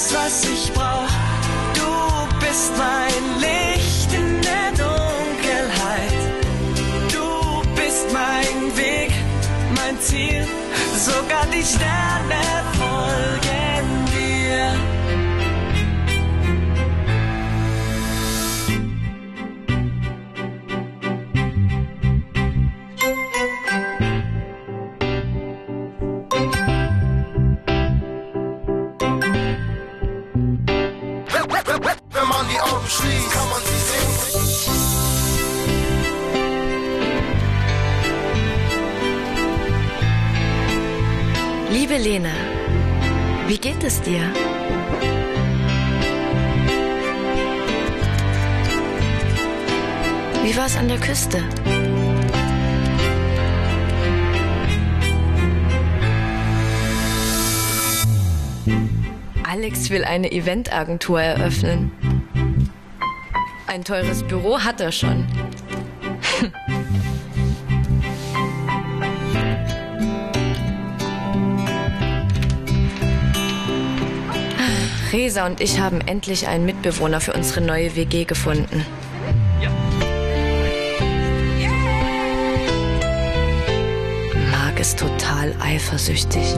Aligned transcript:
weiß, 0.00 0.14
was 0.14 0.44
ich 0.44 0.72
brauch. 0.72 1.08
Du 1.74 2.46
bist 2.46 2.72
mein 2.76 3.40
Licht 3.40 4.12
in 4.12 4.40
der 4.42 4.70
Dunkelheit. 4.70 6.20
Du 7.12 7.62
bist 7.74 8.06
mein 8.12 8.76
Weg, 8.76 9.12
mein 9.76 10.00
Ziel, 10.00 10.46
sogar 10.96 11.46
die 11.52 11.64
Sterne. 11.64 12.09
Augen 32.70 32.88
schließt, 32.88 33.30
kann 33.32 33.48
man 33.48 33.62
sie 33.64 33.80
sehen. 33.88 34.00
Liebe 41.72 41.96
Lena, 41.98 42.34
wie 43.48 43.58
geht 43.58 43.82
es 43.84 44.00
dir? 44.02 44.22
Wie 50.42 50.56
war 50.56 50.66
es 50.66 50.76
an 50.76 50.88
der 50.88 50.98
Küste? 50.98 51.42
Alex 59.44 59.90
will 59.90 60.04
eine 60.04 60.30
Eventagentur 60.32 61.20
eröffnen. 61.20 62.09
Ein 63.70 63.84
teures 63.84 64.24
Büro 64.24 64.58
hat 64.58 64.80
er 64.80 64.90
schon. 64.90 65.24
Resa 75.12 75.46
und 75.46 75.60
ich 75.60 75.78
haben 75.78 76.00
endlich 76.00 76.48
einen 76.48 76.66
Mitbewohner 76.66 77.20
für 77.20 77.32
unsere 77.32 77.60
neue 77.60 77.94
WG 77.94 78.24
gefunden. 78.24 78.84
Marc 84.50 84.80
ist 84.80 84.98
total 84.98 85.54
eifersüchtig. 85.60 86.56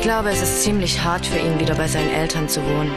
Ich 0.00 0.04
glaube, 0.04 0.30
es 0.30 0.40
ist 0.40 0.62
ziemlich 0.62 1.04
hart 1.04 1.26
für 1.26 1.38
ihn, 1.38 1.60
wieder 1.60 1.74
bei 1.74 1.86
seinen 1.86 2.10
Eltern 2.10 2.48
zu 2.48 2.62
wohnen. 2.64 2.90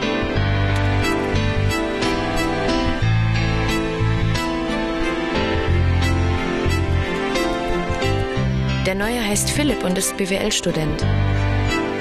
Der 8.86 8.94
Neue 8.94 9.22
heißt 9.22 9.50
Philipp 9.50 9.84
und 9.84 9.98
ist 9.98 10.16
BWL-Student. 10.16 11.04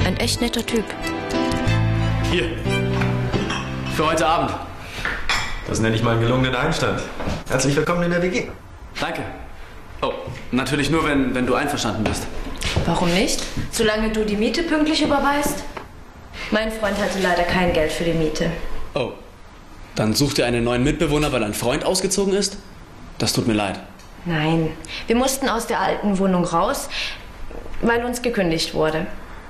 Ein 0.06 0.16
echt 0.20 0.40
netter 0.40 0.66
Typ. 0.66 0.86
Hier. 2.32 2.52
Für 3.98 4.06
heute 4.08 4.26
Abend. 4.26 4.56
Das 5.68 5.82
nenne 5.82 5.98
ich 5.98 6.02
mal 6.02 6.12
einen 6.12 6.22
gelungenen 6.22 6.56
Einstand. 6.56 7.02
Herzlich 7.50 7.76
willkommen 7.76 8.04
in 8.04 8.12
der 8.12 8.22
WG. 8.22 8.48
Danke. 9.02 9.22
Oh, 10.02 10.14
natürlich 10.52 10.90
nur, 10.90 11.06
wenn, 11.06 11.36
wenn 11.36 11.46
du 11.46 11.56
einverstanden 11.56 12.06
bist. 12.06 12.26
Warum 12.86 13.14
nicht? 13.14 13.42
Solange 13.72 14.10
du 14.10 14.26
die 14.26 14.36
Miete 14.36 14.64
pünktlich 14.64 15.02
überweist? 15.02 15.64
Mein 16.52 16.72
Freund 16.72 16.98
hatte 16.98 17.20
leider 17.22 17.44
kein 17.44 17.74
Geld 17.74 17.92
für 17.92 18.04
die 18.04 18.14
Miete. 18.14 18.50
Oh. 18.94 19.12
Dann 19.96 20.14
such 20.14 20.34
dir 20.34 20.46
einen 20.46 20.64
neuen 20.64 20.84
Mitbewohner, 20.84 21.32
weil 21.32 21.44
ein 21.44 21.54
Freund 21.54 21.86
ausgezogen 21.86 22.34
ist? 22.34 22.58
Das 23.20 23.34
tut 23.34 23.48
mir 23.48 23.54
leid. 23.54 23.80
Nein, 24.26 24.72
wir 25.08 25.16
mussten 25.16 25.50
aus 25.50 25.68
der 25.68 25.80
alten 25.80 26.18
Wohnung 26.18 26.46
raus, 26.46 26.90
weil 27.82 28.04
uns 28.04 28.22
gekündigt 28.22 28.74
wurde. 28.74 29.06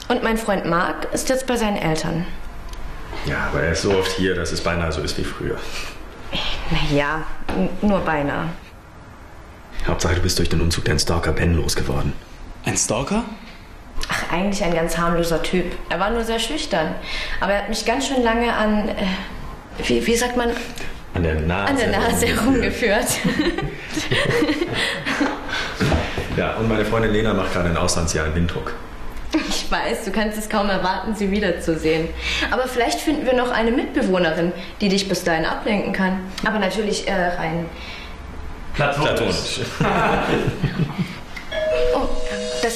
Und 0.09 0.23
mein 0.23 0.37
Freund 0.37 0.65
Marc 0.65 1.07
ist 1.13 1.29
jetzt 1.29 1.47
bei 1.47 1.55
seinen 1.55 1.77
Eltern. 1.77 2.25
Ja, 3.25 3.47
aber 3.49 3.61
er 3.61 3.71
ist 3.71 3.83
so 3.83 3.91
oft 3.97 4.11
hier, 4.11 4.35
dass 4.35 4.51
es 4.51 4.61
beinahe 4.61 4.91
so 4.91 5.01
ist 5.01 5.17
wie 5.17 5.23
früher. 5.23 5.57
Naja, 6.71 7.23
nur 7.81 7.99
beinahe. 7.99 8.49
Hauptsache, 9.87 10.15
du 10.15 10.21
bist 10.21 10.39
durch 10.39 10.49
den 10.49 10.61
Umzug 10.61 10.85
deinen 10.85 10.99
Stalker 10.99 11.31
Ben 11.31 11.55
losgeworden. 11.55 12.13
Ein 12.65 12.77
Stalker? 12.77 13.23
Ach, 14.09 14.31
eigentlich 14.33 14.63
ein 14.63 14.73
ganz 14.73 14.97
harmloser 14.97 15.41
Typ. 15.43 15.65
Er 15.89 15.99
war 15.99 16.09
nur 16.09 16.23
sehr 16.23 16.39
schüchtern. 16.39 16.95
Aber 17.39 17.53
er 17.53 17.59
hat 17.63 17.69
mich 17.69 17.85
ganz 17.85 18.07
schön 18.07 18.23
lange 18.23 18.51
an, 18.53 18.89
äh, 18.89 18.93
wie, 19.85 20.05
wie 20.05 20.15
sagt 20.15 20.35
man, 20.37 20.49
An 21.13 21.23
der 21.23 21.35
Nase. 21.35 21.69
an 21.71 21.77
der 21.77 21.99
Nase 21.99 22.27
herumgeführt. 22.27 23.05
Ja, 26.35 26.55
und 26.55 26.67
meine 26.67 26.83
Freundin 26.83 27.11
Lena 27.11 27.31
macht 27.33 27.53
gerade 27.53 27.69
ein 27.69 27.77
Auslandsjahr 27.77 28.25
in 28.25 28.33
Windhoek. 28.33 28.73
Ich 29.49 29.71
weiß, 29.71 30.05
du 30.05 30.11
kannst 30.11 30.35
es 30.37 30.49
kaum 30.49 30.67
erwarten, 30.69 31.13
sie 31.13 31.29
wiederzusehen. 31.29 32.07
Aber 32.49 32.67
vielleicht 32.67 32.99
finden 33.01 33.25
wir 33.27 33.33
noch 33.35 33.51
eine 33.51 33.71
Mitbewohnerin, 33.71 34.51
die 34.81 34.89
dich 34.89 35.07
bis 35.07 35.23
dahin 35.23 35.45
ablenken 35.45 35.93
kann. 35.93 36.19
Aber 36.43 36.57
natürlich 36.57 37.07
äh, 37.07 37.13
rein. 37.13 37.67
Platonisch. 38.73 39.59
Oh, 39.79 39.83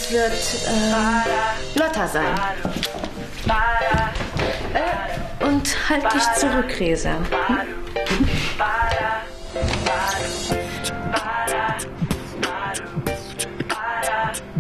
das 0.07 0.11
wird 0.11 0.67
äh, 0.67 1.79
Lotta 1.79 2.07
sein. 2.07 2.35
Äh, 4.73 5.45
und 5.45 5.89
halt 5.89 6.03
dich 6.13 6.23
zurück, 6.33 6.79
Resa. 6.79 7.15
Hm? 7.47 7.57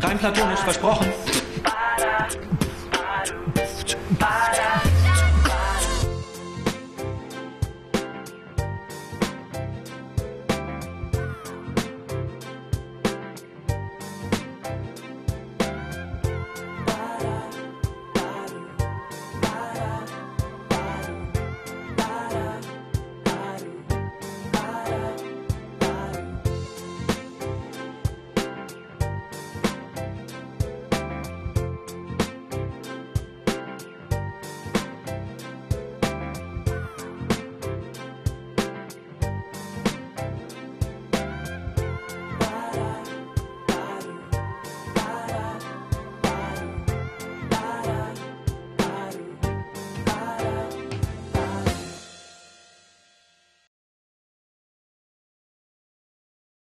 Rein 0.01 0.17
platonisch 0.19 0.59
versprochen. 0.59 1.07